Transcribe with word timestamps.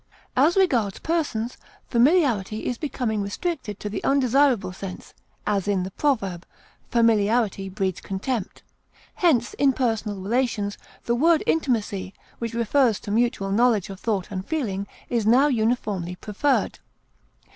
As 0.35 0.57
regards 0.57 0.97
persons, 0.97 1.57
familiarity 1.91 2.65
is 2.65 2.79
becoming 2.79 3.21
restricted 3.21 3.79
to 3.79 3.87
the 3.87 4.03
undesirable 4.03 4.73
sense, 4.73 5.13
as 5.45 5.67
in 5.67 5.83
the 5.83 5.91
proverb, 5.91 6.43
"Familiarity 6.89 7.69
breeds 7.69 8.01
contempt;" 8.01 8.63
hence, 9.13 9.53
in 9.59 9.73
personal 9.73 10.17
relations, 10.19 10.75
the 11.05 11.13
word 11.13 11.43
intimacy, 11.45 12.15
which 12.39 12.55
refers 12.55 12.99
to 13.01 13.11
mutual 13.11 13.51
knowledge 13.51 13.91
of 13.91 13.99
thought 13.99 14.31
and 14.31 14.43
feeling, 14.47 14.87
is 15.07 15.27
now 15.27 15.45
uniformly 15.47 16.15
preferred. 16.15 16.79